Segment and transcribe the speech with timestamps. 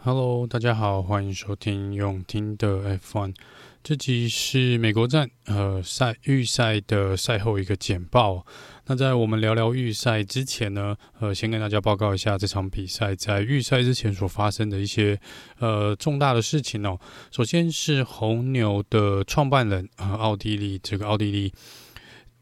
[0.00, 3.34] Hello，大家好，欢迎收听用听的 F1。
[3.82, 8.46] 这集是美国站呃赛预赛的赛后一个简报。
[8.86, 15.18] 那在我们聊聊预赛之前呢，呃，先跟大家报告一下这场比赛在预赛之前所发生的一些
[15.58, 16.96] 呃重大的事情哦。
[17.32, 21.52] 首先是红牛的创办人呃，奥地利这个奥地利。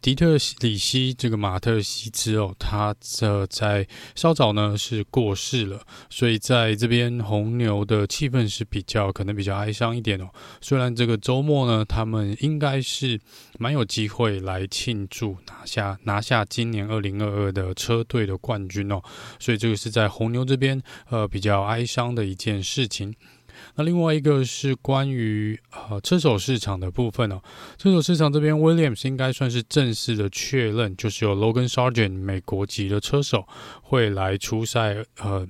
[0.03, 10.31] 迪特里希这个马特希兹哦，他这在稍早呢是过世了，所以在这边红牛的气氛是比较可能比较哀伤一点哦。
[10.61, 13.21] 虽然这个周末呢，他们应该是
[13.59, 19.03] 蛮有机会来庆祝拿下拿下今年二零二二的车队的冠军哦，
[19.40, 23.15] 所以这个是在红牛这边呃比较哀伤的一件事情。
[23.76, 27.40] 那另外一个是关于呃车手市场的部分哦，
[27.79, 33.47] 车手市场这边 Williams 应该算是正式的确认，就是有 Logan Sargent 美国籍的车手
[33.83, 35.47] 会来出赛，呃，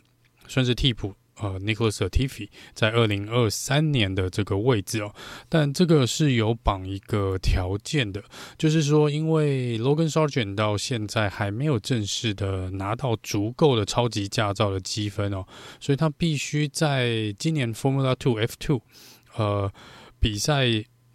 [0.46, 1.14] 算是替补。
[1.38, 5.14] 呃，Nicholas Latifi 在二零二三年的这个位置哦，
[5.48, 8.24] 但这个是有绑一个条件的，
[8.56, 15.44] 就是说，因为 Logan Sargent 到现在还没有正式的拿到足够的超级驾照的积分哦，
[15.78, 18.80] 所以他必须在今年 Formula Two F Two
[19.36, 19.70] 呃
[20.18, 20.66] 比赛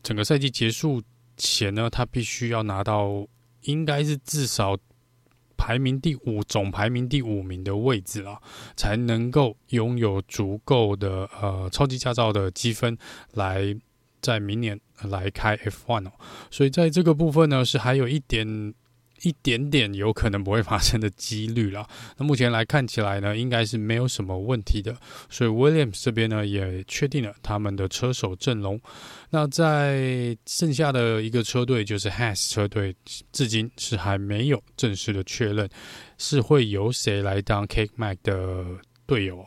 [0.04, 1.02] 整个赛季结束
[1.36, 3.28] 前呢，他必须要拿到
[3.62, 4.78] 应该是至少。
[5.62, 8.42] 排名第五，总排名第五名的位置啊，
[8.76, 12.98] 才能够拥有足够的呃超级驾照的积分，
[13.34, 13.76] 来
[14.22, 16.12] 在明年来开 F1 哦。
[16.50, 18.74] 所以在这个部分呢，是还有一点。
[19.24, 21.88] 一点点有可能不会发生的几率啦。
[22.18, 24.96] 那目前来看起来呢，应该是没有什么问题的。
[25.30, 28.80] 所以 Williams 这边呢也确定了他们的车手阵容。
[29.30, 32.96] 那在剩下的一个车队就是 Haas 车队，
[33.32, 35.70] 至今是还没有正式的确认
[36.18, 38.66] 是会由谁来当 Cake Mac 的
[39.06, 39.46] 队友。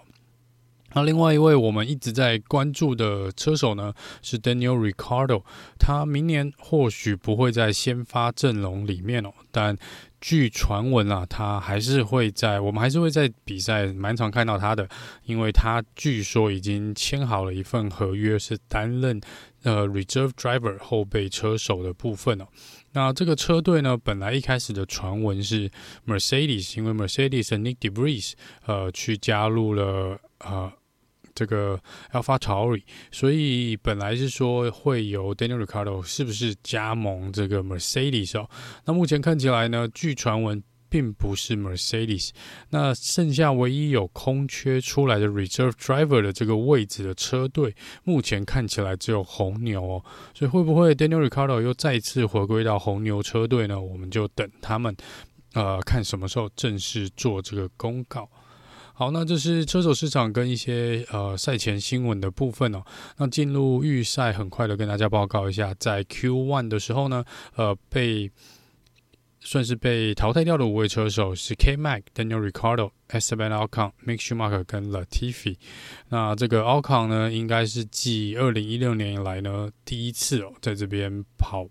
[0.94, 3.92] 那另外一位我们一直在关注的车手呢，
[4.22, 5.44] 是 Daniel r i c a r d o
[5.78, 9.76] 他明年或许不会在先发阵容里面哦，但
[10.20, 14.88] 据传闻啊，他还是会在，我们还是会在比赛蛮常看到他的，
[15.24, 19.20] 因为他据说已经签好了一份合约，是担任
[19.64, 22.46] 呃 Reserve Driver 后备车手的部分哦。
[22.92, 25.68] 那这个车队呢，本来一开始的传闻是
[26.06, 30.72] Mercedes，因为 Mercedes 的 Nick d e b r i e s 呃去加入了呃。
[31.34, 31.80] 这个
[32.12, 38.48] AlphaTauri，所以本来是说会由 Daniel Ricciardo 是不是加盟这个 Mercedes 哦？
[38.84, 42.30] 那目前看起来呢，据传闻并不是 Mercedes。
[42.70, 47.74] 那剩下唯一有空缺出来的 Reserve Driver 的这个位置的车队，
[48.04, 50.04] 目前看起来只有红牛哦。
[50.34, 53.80] 所以会不会 Daniel Ricciardo 又再次回归到红牛车队呢？
[53.80, 54.96] 我们就等他们
[55.54, 58.30] 呃看什么时候正式做这个公告。
[58.96, 62.80] 好，那这是车手市场跟一些呃赛前新闻的部分哦。
[63.16, 67.24] 那进入预赛，很快的跟大家报告一下，在 Q One 的时候呢，
[67.56, 68.30] 呃，被
[69.40, 75.56] 算是被淘汰掉的五位车手是 K Mac、Daniel Ricardo、Esteban Ocon、Mick Schumacher 跟 Latifi。
[76.10, 81.68] 那这个 Ocon 呢，应该是继二零一六年以来呢第一次哦，在这边跑。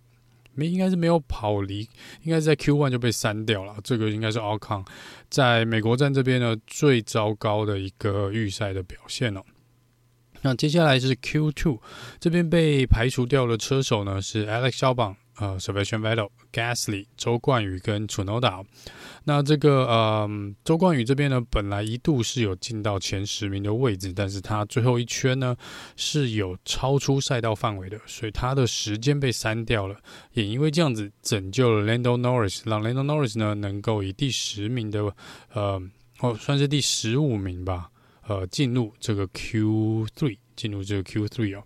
[0.56, 1.82] 没，应该是没有跑离，
[2.24, 3.76] 应该是在 Q One 就被删掉了。
[3.84, 4.86] 这个应该是 Alcon
[5.30, 9.44] 在美国站这边呢最糟糕的一个预赛的表现了。
[10.42, 11.82] 那接下来是 Q Two
[12.20, 15.16] 这边被排除掉的车手呢是 Alex 肖榜。
[15.38, 18.64] 呃，Sebastian Vettel、Gasly、周冠宇跟 Tsunoda。
[19.26, 20.30] 那这个呃，
[20.64, 25.56] 周冠宇这边呢，本来一度是有进到前十名的位置，但是他最后一圈呢
[25.96, 29.98] 是有超出赛道范围的，所以他的时间被删掉了。
[30.34, 35.04] 也因为这样子，拯救了 Lando Norris，让 Lando Norris 呢能够以第十名的
[35.54, 35.82] 呃，
[36.20, 37.90] 哦，算是第十五名吧，
[38.28, 41.64] 呃，进入这个 Q3，进入这个 Q3 哦。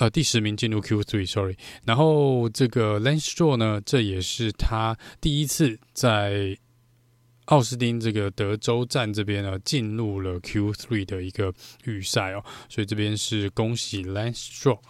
[0.00, 1.56] 呃，第十名进入 Q3，sorry。
[1.84, 6.56] 然后这个 Lance Stroll 呢，这也是他第一次在
[7.44, 11.52] 奥斯汀这个德州站这边呢进入了 Q3 的一个
[11.84, 14.80] 预赛哦，所以这边是恭喜 Lance Stroll。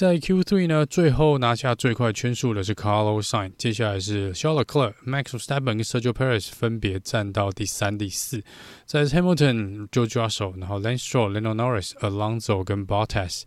[0.00, 8.42] 在 Q3 呢，最后拿下最快圈速的是 Carlos Sainz，接下来是 Charles Leclerc、Max Verstappen 跟 Sergio Perez 分别站到第三、第四。
[8.86, 13.42] 在 Hamilton、George Russell，然后 Lance Stroll、Lando Norris、Alonso 跟 Bottas。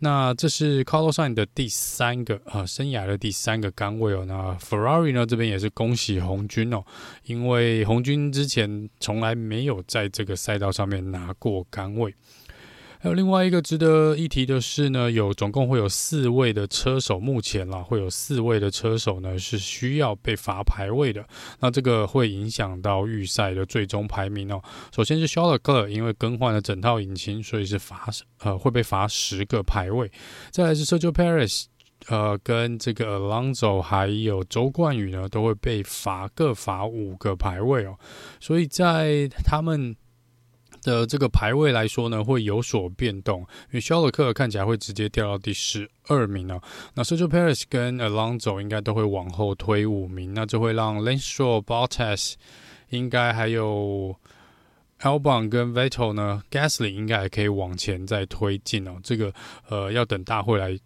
[0.00, 4.26] 那这是 Carlos Sainz 的第三个呃生涯的第三个杆位哦。
[4.26, 6.84] 那 Ferrari 呢，这边也是恭喜红军哦，
[7.24, 12.14] 因为红军之前从来没有在这个赛道上面拿过杆位。
[13.04, 21.22] 还有另外一个值得一提的是呢，有总共会有四位的车手，目前啦会有四位的车手呢是需要被罚排位的。
[21.60, 24.58] 那这个会影响到预赛的最终排名哦。
[24.90, 28.08] 首先是 Charles Leclerc，因为更换了整套引擎，所以是罚
[28.38, 30.10] 呃会被罚十个排位。
[30.50, 31.66] 再来是 Sergio Perez，
[32.06, 37.98] 呃跟这个 Alonso 还有周冠宇呢都会被罚各罚五个排位哦。
[38.40, 39.94] 所以在他们。
[40.84, 46.62] 的这个排位来说呢，会有所变动，因为肖勒克看起来会直接掉到第十二名哦。
[46.94, 52.34] 那 Sergio Perez 跟 Alonso 应该都会往后推五名，那就会让 Lance Stroll、Bottas
[52.90, 54.14] 应该还有
[55.00, 59.00] Albon 跟 Vettel 呢，Gasly 应该还可以往前再推进哦。
[59.02, 59.32] 这个
[59.68, 60.78] 呃，要等大会来。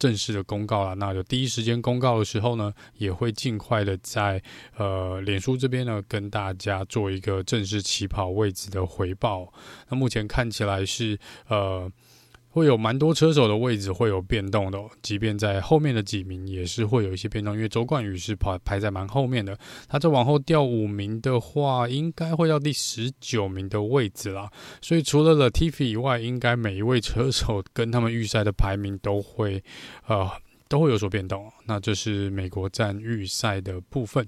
[0.00, 4.42] 正式的公告了，那就第一时间公告的时候呢，也会尽快的在
[4.76, 9.52] 呃脸书这边呢跟大家做一个正式起跑位置的回报。
[9.88, 11.16] 那目前看起来是
[11.46, 11.88] 呃。
[12.50, 19.56] 会有蛮多车手的位置会有变动的，即便在后面的几名也是会有一些变动，因为周冠宇是排排在蛮后面的，
[19.88, 24.50] 他再往后掉五名的话，应该会到第十九名的位置啦。
[24.80, 29.62] 所以除了 Latifi 以外，应该每一位车手跟他们预赛的排名都会
[30.06, 30.28] 呃
[30.68, 31.50] 都会有所变动。
[31.66, 34.26] 那这是美国站预赛的部分。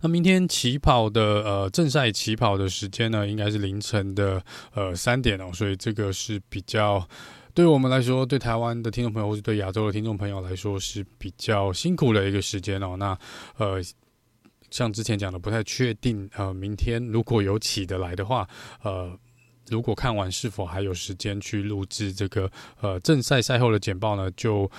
[0.00, 4.42] 那明天起跑的呃正赛起跑的时间呢，应该是凌晨的
[4.74, 7.06] 呃三点哦，所以这个是比较
[7.54, 12.96] 对我们来说，对台湾的听众朋友或是对亚洲的听众朋友来说是比较辛苦的一个时间哦。
[12.98, 13.18] 那
[13.56, 13.80] 呃，
[14.70, 18.48] 像之前讲的，不太确定呃，明天如果有起得来的话，
[18.82, 19.10] 呃，
[19.68, 22.50] 如果看完是否还有时间去录制这个
[22.80, 24.70] 呃正赛赛后的简报呢，就。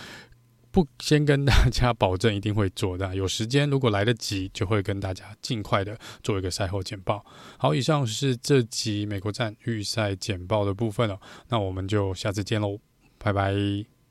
[0.74, 7.24] 不先跟大家保证一定会做的，有时间如果来得及，就会跟大家尽快的做一个赛后简报。
[7.60, 12.80] 好，以上是这集美国站预赛简报的部分了，那我们就下次见喽，
[13.20, 14.03] 拜拜。